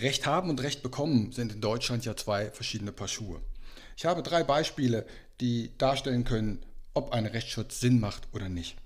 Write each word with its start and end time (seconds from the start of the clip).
Recht 0.00 0.26
haben 0.26 0.50
und 0.50 0.62
Recht 0.62 0.82
bekommen 0.82 1.32
sind 1.32 1.52
in 1.52 1.60
Deutschland 1.60 2.04
ja 2.04 2.16
zwei 2.16 2.50
verschiedene 2.50 2.92
Paar 2.92 3.08
Schuhe. 3.08 3.40
Ich 3.96 4.06
habe 4.06 4.22
drei 4.22 4.44
Beispiele, 4.44 5.06
die 5.40 5.76
darstellen 5.76 6.24
können, 6.24 6.64
ob 6.94 7.12
ein 7.12 7.26
Rechtsschutz 7.26 7.80
Sinn 7.80 8.00
macht 8.00 8.28
oder 8.32 8.48
nicht. 8.48 8.76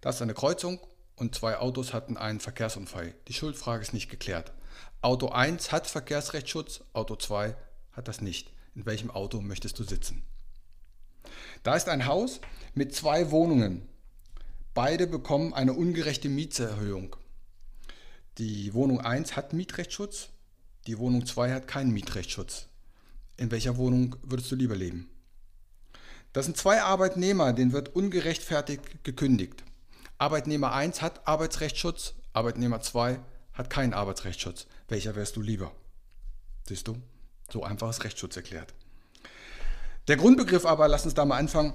Das 0.00 0.16
ist 0.16 0.22
eine 0.22 0.34
Kreuzung 0.34 0.80
und 1.16 1.34
zwei 1.34 1.58
Autos 1.58 1.92
hatten 1.92 2.16
einen 2.16 2.40
Verkehrsunfall. 2.40 3.14
Die 3.28 3.34
Schuldfrage 3.34 3.82
ist 3.82 3.94
nicht 3.94 4.10
geklärt. 4.10 4.52
Auto 5.00 5.28
1 5.28 5.70
hat 5.70 5.86
Verkehrsrechtsschutz, 5.86 6.82
Auto 6.92 7.16
2 7.16 7.56
hat 7.92 8.08
das 8.08 8.20
nicht. 8.20 8.50
In 8.74 8.86
welchem 8.86 9.10
Auto 9.10 9.40
möchtest 9.40 9.78
du 9.78 9.84
sitzen? 9.84 10.24
Da 11.62 11.76
ist 11.76 11.88
ein 11.88 12.06
Haus 12.06 12.40
mit 12.74 12.94
zwei 12.94 13.30
Wohnungen. 13.30 13.88
Beide 14.74 15.06
bekommen 15.06 15.54
eine 15.54 15.74
ungerechte 15.74 16.28
Mietserhöhung. 16.28 17.14
Die 18.38 18.72
Wohnung 18.72 19.00
1 19.00 19.36
hat 19.36 19.52
Mietrechtsschutz, 19.52 20.30
die 20.86 20.96
Wohnung 20.98 21.26
2 21.26 21.52
hat 21.52 21.68
keinen 21.68 21.90
Mietrechtsschutz. 21.90 22.66
In 23.36 23.50
welcher 23.50 23.76
Wohnung 23.76 24.16
würdest 24.22 24.50
du 24.50 24.56
lieber 24.56 24.74
leben? 24.74 25.10
Das 26.32 26.46
sind 26.46 26.56
zwei 26.56 26.80
Arbeitnehmer, 26.80 27.52
denen 27.52 27.72
wird 27.72 27.94
ungerechtfertigt 27.94 29.04
gekündigt. 29.04 29.64
Arbeitnehmer 30.16 30.72
1 30.72 31.02
hat 31.02 31.28
Arbeitsrechtsschutz, 31.28 32.14
Arbeitnehmer 32.32 32.80
2 32.80 33.20
hat 33.52 33.68
keinen 33.68 33.92
Arbeitsrechtsschutz. 33.92 34.66
Welcher 34.88 35.14
wärst 35.14 35.36
du 35.36 35.42
lieber? 35.42 35.70
Siehst 36.66 36.88
du? 36.88 36.96
So 37.50 37.64
einfach 37.64 37.90
ist 37.90 38.02
Rechtsschutz 38.02 38.36
erklärt. 38.36 38.72
Der 40.08 40.16
Grundbegriff 40.16 40.64
aber, 40.64 40.88
lass 40.88 41.04
uns 41.04 41.12
da 41.12 41.26
mal 41.26 41.36
anfangen, 41.36 41.74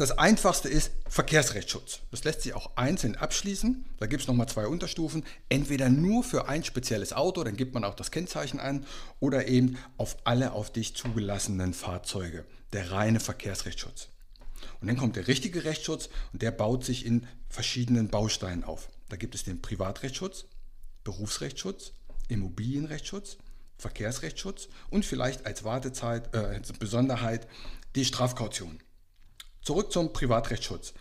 das 0.00 0.12
einfachste 0.12 0.70
ist 0.70 0.92
Verkehrsrechtsschutz. 1.10 2.00
Das 2.10 2.24
lässt 2.24 2.40
sich 2.40 2.54
auch 2.54 2.74
einzeln 2.74 3.16
abschließen. 3.16 3.84
Da 3.98 4.06
gibt 4.06 4.22
es 4.22 4.28
nochmal 4.28 4.48
zwei 4.48 4.66
Unterstufen. 4.66 5.24
Entweder 5.50 5.90
nur 5.90 6.24
für 6.24 6.48
ein 6.48 6.64
spezielles 6.64 7.12
Auto, 7.12 7.44
dann 7.44 7.54
gibt 7.54 7.74
man 7.74 7.84
auch 7.84 7.94
das 7.94 8.10
Kennzeichen 8.10 8.60
an, 8.60 8.86
oder 9.18 9.46
eben 9.46 9.76
auf 9.98 10.16
alle 10.24 10.52
auf 10.52 10.72
dich 10.72 10.96
zugelassenen 10.96 11.74
Fahrzeuge. 11.74 12.46
Der 12.72 12.92
reine 12.92 13.20
Verkehrsrechtsschutz. 13.20 14.08
Und 14.80 14.88
dann 14.88 14.96
kommt 14.96 15.16
der 15.16 15.28
richtige 15.28 15.64
Rechtsschutz 15.64 16.08
und 16.32 16.40
der 16.40 16.50
baut 16.50 16.82
sich 16.82 17.04
in 17.04 17.26
verschiedenen 17.50 18.08
Bausteinen 18.08 18.64
auf. 18.64 18.88
Da 19.10 19.16
gibt 19.16 19.34
es 19.34 19.44
den 19.44 19.60
Privatrechtsschutz, 19.60 20.46
Berufsrechtsschutz, 21.04 21.92
Immobilienrechtsschutz, 22.28 23.36
Verkehrsrechtsschutz 23.76 24.68
und 24.88 25.04
vielleicht 25.04 25.44
als 25.44 25.62
Wartezeit, 25.64 26.34
äh, 26.34 26.38
als 26.38 26.72
Besonderheit 26.72 27.46
die 27.94 28.06
Strafkaution. 28.06 28.80
Zurück 29.62 29.92
zum 29.92 30.12
Privatrechtsschutz. 30.12 30.94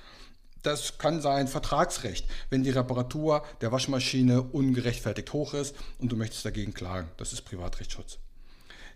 Das 0.62 0.98
kann 0.98 1.22
sein 1.22 1.48
Vertragsrecht, 1.48 2.28
wenn 2.50 2.64
die 2.64 2.70
Reparatur 2.70 3.46
der 3.62 3.72
Waschmaschine 3.72 4.42
ungerechtfertigt 4.42 5.32
hoch 5.32 5.54
ist 5.54 5.74
und 6.00 6.12
du 6.12 6.18
möchtest 6.18 6.44
dagegen 6.44 6.74
klagen. 6.74 7.10
Das 7.16 7.32
ist 7.32 7.44
Privatrechtsschutz. 7.44 8.18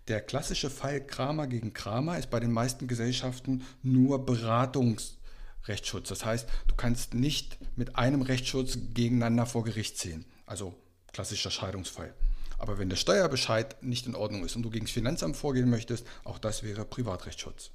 Der 0.09 0.19
klassische 0.19 0.69
Fall 0.69 1.05
Kramer 1.05 1.47
gegen 1.47 1.71
Kramer 1.71 2.17
ist 2.17 2.29
bei 2.29 2.41
den 2.41 2.51
meisten 2.51 2.87
Gesellschaften 2.89 3.65
nur 3.81 4.25
Beratungsrechtsschutz. 4.25 6.09
Das 6.09 6.25
heißt, 6.25 6.49
du 6.67 6.75
kannst 6.75 7.13
nicht 7.13 7.57
mit 7.77 7.95
einem 7.95 8.21
Rechtsschutz 8.21 8.77
gegeneinander 8.93 9.45
vor 9.45 9.63
Gericht 9.63 9.97
ziehen. 9.97 10.25
Also 10.45 10.75
klassischer 11.13 11.51
Scheidungsfall. 11.51 12.13
Aber 12.57 12.77
wenn 12.77 12.89
der 12.89 12.97
Steuerbescheid 12.97 13.81
nicht 13.81 14.05
in 14.05 14.15
Ordnung 14.15 14.43
ist 14.43 14.57
und 14.57 14.63
du 14.63 14.69
gegen 14.69 14.85
das 14.85 14.93
Finanzamt 14.93 15.37
vorgehen 15.37 15.69
möchtest, 15.69 16.05
auch 16.25 16.37
das 16.37 16.63
wäre 16.63 16.83
Privatrechtsschutz. 16.83 17.71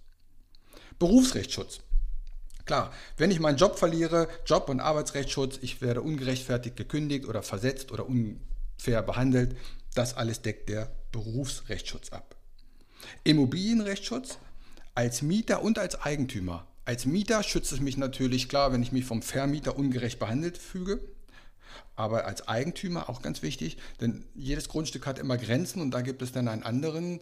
Berufsrechtsschutz. 0.99 1.81
Klar, 2.65 2.93
wenn 3.17 3.31
ich 3.31 3.41
meinen 3.41 3.57
Job 3.57 3.79
verliere, 3.79 4.29
Job- 4.45 4.69
und 4.69 4.81
Arbeitsrechtsschutz, 4.81 5.59
ich 5.63 5.81
werde 5.81 6.03
ungerechtfertigt 6.03 6.77
gekündigt 6.77 7.27
oder 7.27 7.43
versetzt 7.43 7.93
oder 7.93 8.07
unfair 8.07 9.03
behandelt, 9.03 9.57
das 9.95 10.15
alles 10.15 10.43
deckt 10.43 10.69
der 10.69 10.91
Berufsrechtsschutz 11.13 12.11
ab. 12.11 12.37
Immobilienrechtsschutz 13.25 14.39
als 14.95 15.23
Mieter 15.23 15.63
und 15.63 15.79
als 15.79 16.03
Eigentümer. 16.03 16.67
Als 16.85 17.07
Mieter 17.07 17.43
schützt 17.43 17.73
es 17.73 17.81
mich 17.81 17.97
natürlich 17.97 18.49
klar, 18.49 18.73
wenn 18.73 18.83
ich 18.83 18.93
mich 18.93 19.05
vom 19.05 19.23
Vermieter 19.23 19.77
ungerecht 19.77 20.19
behandelt 20.19 20.59
füge. 20.59 21.01
Aber 21.97 22.27
als 22.27 22.49
Eigentümer 22.49 23.09
auch 23.09 23.23
ganz 23.23 23.43
wichtig, 23.43 23.77
denn 24.01 24.25
jedes 24.35 24.69
Grundstück 24.69 25.07
hat 25.07 25.19
immer 25.19 25.37
Grenzen 25.37 25.81
und 25.81 25.91
da 25.91 26.01
gibt 26.01 26.23
es 26.23 26.33
dann 26.33 26.49
einen 26.49 26.63
anderen 26.63 27.21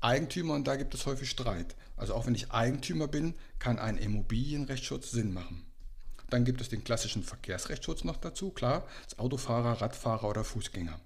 Eigentümer 0.00 0.54
und 0.54 0.66
da 0.66 0.76
gibt 0.76 0.94
es 0.94 1.06
häufig 1.06 1.30
Streit. 1.30 1.74
Also 1.96 2.14
auch 2.14 2.26
wenn 2.26 2.34
ich 2.34 2.52
Eigentümer 2.52 3.08
bin, 3.08 3.34
kann 3.58 3.78
ein 3.78 3.98
Immobilienrechtsschutz 3.98 5.10
Sinn 5.10 5.32
machen. 5.32 5.64
Dann 6.30 6.44
gibt 6.44 6.60
es 6.60 6.68
den 6.68 6.84
klassischen 6.84 7.22
Verkehrsrechtsschutz 7.22 8.04
noch 8.04 8.16
dazu, 8.16 8.50
klar, 8.50 8.86
als 9.04 9.18
Autofahrer, 9.18 9.80
Radfahrer 9.80 10.28
oder 10.28 10.44
Fußgänger. 10.44 10.98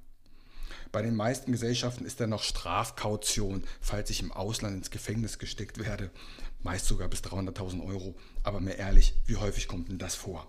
Bei 0.90 1.02
den 1.02 1.16
meisten 1.16 1.52
Gesellschaften 1.52 2.06
ist 2.06 2.20
dann 2.20 2.30
noch 2.30 2.42
Strafkaution, 2.42 3.64
falls 3.80 4.08
ich 4.10 4.22
im 4.22 4.32
Ausland 4.32 4.76
ins 4.76 4.90
Gefängnis 4.90 5.38
gesteckt 5.38 5.78
werde. 5.78 6.10
Meist 6.62 6.86
sogar 6.86 7.08
bis 7.08 7.20
300.000 7.20 7.84
Euro. 7.86 8.16
Aber 8.42 8.60
mehr 8.60 8.78
ehrlich, 8.78 9.14
wie 9.26 9.36
häufig 9.36 9.68
kommt 9.68 9.88
denn 9.88 9.98
das 9.98 10.14
vor? 10.14 10.46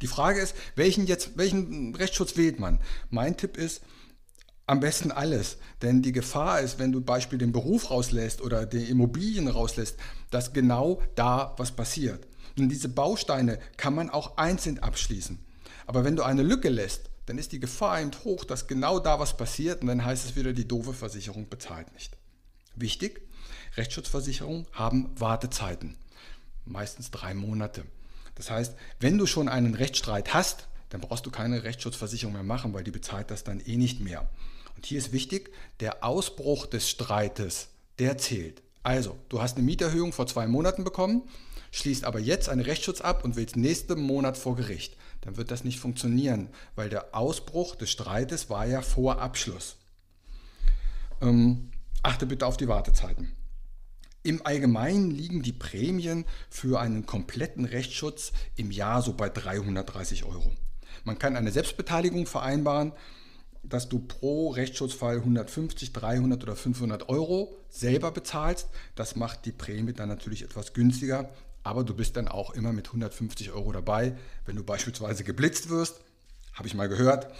Die 0.00 0.06
Frage 0.06 0.40
ist, 0.40 0.54
welchen, 0.76 1.06
jetzt, 1.06 1.36
welchen 1.36 1.94
Rechtsschutz 1.94 2.36
wählt 2.36 2.60
man? 2.60 2.80
Mein 3.10 3.36
Tipp 3.36 3.56
ist, 3.56 3.82
am 4.66 4.80
besten 4.80 5.12
alles. 5.12 5.58
Denn 5.82 6.02
die 6.02 6.12
Gefahr 6.12 6.60
ist, 6.60 6.78
wenn 6.78 6.92
du 6.92 7.00
Beispiel 7.00 7.38
den 7.38 7.52
Beruf 7.52 7.90
rauslässt 7.90 8.40
oder 8.40 8.66
die 8.66 8.90
Immobilien 8.90 9.48
rauslässt, 9.48 9.96
dass 10.30 10.52
genau 10.52 11.00
da 11.14 11.54
was 11.56 11.72
passiert. 11.72 12.26
Und 12.58 12.68
diese 12.68 12.88
Bausteine 12.88 13.58
kann 13.76 13.94
man 13.94 14.10
auch 14.10 14.36
einzeln 14.36 14.78
abschließen. 14.78 15.38
Aber 15.86 16.04
wenn 16.04 16.16
du 16.16 16.22
eine 16.22 16.42
Lücke 16.42 16.68
lässt, 16.68 17.10
dann 17.26 17.38
ist 17.38 17.52
die 17.52 17.60
Gefahr 17.60 18.00
eben 18.00 18.12
hoch, 18.24 18.44
dass 18.44 18.66
genau 18.66 18.98
da 18.98 19.18
was 19.18 19.36
passiert 19.36 19.82
und 19.82 19.88
dann 19.88 20.04
heißt 20.04 20.24
es 20.24 20.36
wieder, 20.36 20.52
die 20.52 20.68
doofe 20.68 20.92
Versicherung 20.92 21.48
bezahlt 21.48 21.92
nicht. 21.92 22.16
Wichtig, 22.76 23.20
Rechtsschutzversicherungen 23.76 24.66
haben 24.72 25.10
Wartezeiten. 25.16 25.96
Meistens 26.64 27.10
drei 27.10 27.34
Monate. 27.34 27.84
Das 28.36 28.50
heißt, 28.50 28.76
wenn 29.00 29.18
du 29.18 29.26
schon 29.26 29.48
einen 29.48 29.74
Rechtsstreit 29.74 30.34
hast, 30.34 30.68
dann 30.96 31.06
brauchst 31.06 31.26
du 31.26 31.30
keine 31.30 31.62
Rechtsschutzversicherung 31.62 32.32
mehr 32.32 32.42
machen, 32.42 32.72
weil 32.72 32.82
die 32.82 32.90
bezahlt 32.90 33.30
das 33.30 33.44
dann 33.44 33.60
eh 33.60 33.76
nicht 33.76 34.00
mehr. 34.00 34.26
Und 34.76 34.86
hier 34.86 34.96
ist 34.96 35.12
wichtig, 35.12 35.52
der 35.80 36.02
Ausbruch 36.02 36.64
des 36.64 36.88
Streites, 36.88 37.68
der 37.98 38.16
zählt. 38.16 38.62
Also, 38.82 39.18
du 39.28 39.42
hast 39.42 39.58
eine 39.58 39.66
Mieterhöhung 39.66 40.14
vor 40.14 40.26
zwei 40.26 40.46
Monaten 40.46 40.84
bekommen, 40.84 41.28
schließt 41.70 42.04
aber 42.04 42.18
jetzt 42.18 42.48
einen 42.48 42.62
Rechtsschutz 42.62 43.02
ab 43.02 43.24
und 43.24 43.36
willst 43.36 43.56
nächsten 43.56 44.00
Monat 44.00 44.38
vor 44.38 44.56
Gericht. 44.56 44.96
Dann 45.20 45.36
wird 45.36 45.50
das 45.50 45.64
nicht 45.64 45.80
funktionieren, 45.80 46.48
weil 46.76 46.88
der 46.88 47.14
Ausbruch 47.14 47.76
des 47.76 47.90
Streites 47.90 48.48
war 48.48 48.64
ja 48.64 48.80
vor 48.80 49.20
Abschluss. 49.20 49.76
Ähm, 51.20 51.72
achte 52.02 52.24
bitte 52.24 52.46
auf 52.46 52.56
die 52.56 52.68
Wartezeiten. 52.68 53.36
Im 54.22 54.44
Allgemeinen 54.46 55.10
liegen 55.10 55.42
die 55.42 55.52
Prämien 55.52 56.24
für 56.48 56.80
einen 56.80 57.04
kompletten 57.04 57.66
Rechtsschutz 57.66 58.32
im 58.56 58.70
Jahr 58.70 59.02
so 59.02 59.12
bei 59.12 59.28
330 59.28 60.24
Euro. 60.24 60.50
Man 61.04 61.18
kann 61.18 61.36
eine 61.36 61.52
Selbstbeteiligung 61.52 62.26
vereinbaren 62.26 62.92
dass 63.68 63.88
du 63.88 63.98
pro 63.98 64.50
Rechtsschutzfall 64.50 65.16
150, 65.16 65.92
300 65.92 66.42
oder 66.42 66.56
500 66.56 67.08
Euro 67.08 67.56
selber 67.68 68.10
bezahlst. 68.12 68.68
Das 68.94 69.16
macht 69.16 69.44
die 69.44 69.52
Prämie 69.52 69.92
dann 69.92 70.08
natürlich 70.08 70.42
etwas 70.42 70.72
günstiger, 70.72 71.30
aber 71.62 71.84
du 71.84 71.94
bist 71.94 72.16
dann 72.16 72.28
auch 72.28 72.50
immer 72.50 72.72
mit 72.72 72.86
150 72.86 73.52
Euro 73.52 73.72
dabei. 73.72 74.16
Wenn 74.44 74.56
du 74.56 74.64
beispielsweise 74.64 75.24
geblitzt 75.24 75.68
wirst, 75.68 76.00
habe 76.54 76.68
ich 76.68 76.74
mal 76.74 76.88
gehört, 76.88 77.32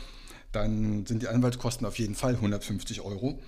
dann 0.53 1.06
sind 1.06 1.23
die 1.23 1.29
Anwaltskosten 1.29 1.87
auf 1.87 1.99
jeden 1.99 2.14
Fall 2.14 2.35
150 2.35 3.00
Euro. 3.03 3.41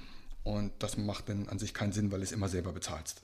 Und 0.45 0.73
das 0.79 0.97
macht 0.97 1.29
dann 1.29 1.49
an 1.49 1.59
sich 1.59 1.75
keinen 1.75 1.93
Sinn, 1.93 2.11
weil 2.11 2.21
du 2.21 2.25
es 2.25 2.33
immer 2.33 2.49
selber 2.49 2.73
bezahlst. 2.73 3.23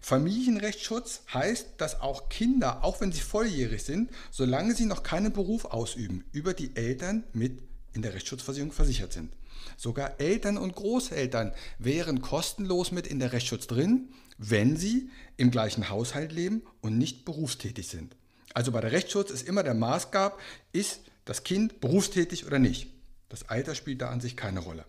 Familienrechtsschutz 0.00 1.22
heißt, 1.32 1.74
dass 1.78 2.00
auch 2.00 2.28
Kinder, 2.28 2.84
auch 2.84 3.00
wenn 3.00 3.12
sie 3.12 3.20
volljährig 3.20 3.82
sind, 3.82 4.10
solange 4.30 4.74
sie 4.74 4.86
noch 4.86 5.02
keinen 5.02 5.32
Beruf 5.32 5.64
ausüben, 5.66 6.24
über 6.32 6.54
die 6.54 6.74
Eltern 6.76 7.24
mit 7.32 7.62
in 7.92 8.02
der 8.02 8.14
Rechtsschutzversicherung 8.14 8.72
versichert 8.72 9.12
sind. 9.12 9.32
Sogar 9.76 10.20
Eltern 10.20 10.58
und 10.58 10.74
Großeltern 10.74 11.52
wären 11.78 12.22
kostenlos 12.22 12.92
mit 12.92 13.06
in 13.06 13.18
der 13.18 13.32
Rechtsschutz 13.32 13.66
drin, 13.66 14.10
wenn 14.38 14.76
sie 14.76 15.10
im 15.36 15.50
gleichen 15.50 15.88
Haushalt 15.88 16.32
leben 16.32 16.62
und 16.80 16.98
nicht 16.98 17.24
berufstätig 17.24 17.88
sind. 17.88 18.16
Also 18.54 18.72
bei 18.72 18.80
der 18.80 18.92
Rechtsschutz 18.92 19.30
ist 19.30 19.46
immer 19.46 19.62
der 19.62 19.74
Maßgab, 19.74 20.38
ist 20.72 21.00
das 21.24 21.42
Kind 21.42 21.80
berufstätig 21.80 22.46
oder 22.46 22.58
nicht. 22.58 22.90
Das 23.28 23.48
Alter 23.48 23.74
spielt 23.74 24.00
da 24.00 24.10
an 24.10 24.20
sich 24.20 24.36
keine 24.36 24.60
Rolle. 24.60 24.84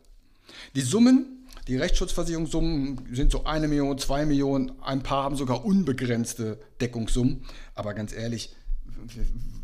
Die 0.76 0.82
Summen, 0.82 1.47
die 1.68 1.76
Rechtsschutzversicherungssummen 1.76 3.14
sind 3.14 3.32
so 3.32 3.44
eine 3.44 3.68
Million, 3.68 3.98
zwei 3.98 4.26
Millionen, 4.26 4.82
ein 4.82 5.04
paar 5.04 5.24
haben 5.24 5.36
sogar 5.36 5.66
unbegrenzte 5.66 6.60
Deckungssummen. 6.80 7.44
Aber 7.76 7.94
ganz 7.94 8.14
ehrlich, 8.14 8.56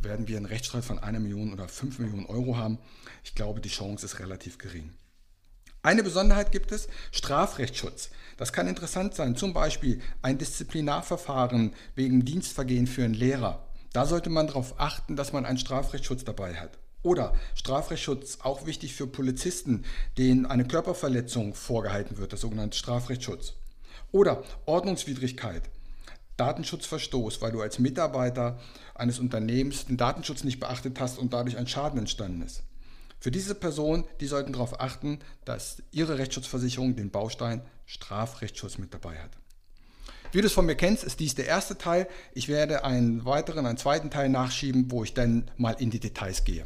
werden 0.02 0.28
wir 0.28 0.38
einen 0.38 0.46
Rechtsstreit 0.46 0.84
von 0.84 1.00
einer 1.00 1.20
Million 1.20 1.54
oder 1.54 1.68
fünf 1.68 2.00
Millionen 2.00 2.26
Euro 2.26 2.58
haben? 2.58 2.78
Ich 3.24 3.36
glaube, 3.36 3.62
die 3.62 3.70
Chance 3.70 4.06
ist 4.06 4.20
relativ 4.20 4.58
gering. 4.58 4.92
Eine 5.82 6.04
Besonderheit 6.04 6.52
gibt 6.52 6.72
es, 6.72 6.88
Strafrechtsschutz. 7.12 8.10
Das 8.38 8.54
kann 8.54 8.68
interessant 8.68 9.16
sein, 9.16 9.36
zum 9.36 9.54
Beispiel 9.54 10.02
ein 10.22 10.38
Disziplinarverfahren 10.38 11.74
wegen 11.96 12.26
Dienstvergehen 12.26 12.88
für 12.88 13.04
einen 13.04 13.14
Lehrer. 13.14 13.68
Da 13.92 14.06
sollte 14.06 14.30
man 14.30 14.48
darauf 14.48 14.80
achten, 14.80 15.16
dass 15.16 15.34
man 15.34 15.46
einen 15.46 15.58
Strafrechtsschutz 15.58 16.24
dabei 16.24 16.56
hat. 16.56 16.80
Oder 17.04 17.36
Strafrechtsschutz, 17.56 18.40
auch 18.42 18.66
wichtig 18.66 18.96
für 18.96 19.08
Polizisten, 19.08 19.84
denen 20.18 20.46
eine 20.46 20.66
Körperverletzung 20.66 21.54
vorgehalten 21.54 22.18
wird, 22.18 22.32
der 22.32 22.40
sogenannte 22.40 22.78
Strafrechtsschutz. 22.78 23.54
Oder 24.14 24.44
Ordnungswidrigkeit, 24.66 25.64
Datenschutzverstoß, 26.38 27.42
weil 27.42 27.52
du 27.52 27.62
als 27.62 27.78
Mitarbeiter 27.78 28.60
eines 28.96 29.20
Unternehmens 29.20 29.86
den 29.86 29.98
Datenschutz 29.98 30.44
nicht 30.44 30.60
beachtet 30.60 31.00
hast 31.00 31.20
und 31.20 31.34
dadurch 31.34 31.58
ein 31.58 31.68
Schaden 31.68 32.00
entstanden 32.00 32.42
ist. 32.42 32.64
Für 33.20 33.32
diese 33.32 33.56
Personen, 33.56 34.06
die 34.20 34.28
sollten 34.28 34.54
darauf 34.54 34.80
achten, 34.80 35.20
dass 35.46 35.84
ihre 35.92 36.18
Rechtsschutzversicherung 36.18 36.96
den 36.96 37.12
Baustein 37.12 37.62
Strafrechtsschutz 37.86 38.78
mit 38.78 38.94
dabei 38.94 39.18
hat. 39.18 39.32
Wie 40.32 40.42
du 40.42 40.48
es 40.48 40.54
von 40.54 40.66
mir 40.66 40.76
kennst, 40.76 41.04
ist 41.04 41.20
dies 41.20 41.36
der 41.36 41.46
erste 41.46 41.78
Teil. 41.78 42.08
Ich 42.34 42.48
werde 42.48 42.84
einen 42.84 43.24
weiteren, 43.24 43.66
einen 43.66 43.78
zweiten 43.78 44.10
Teil 44.10 44.30
nachschieben, 44.30 44.90
wo 44.90 45.04
ich 45.04 45.14
dann 45.14 45.52
mal 45.58 45.76
in 45.80 45.90
die 45.90 46.00
Details 46.00 46.44
gehe. 46.44 46.66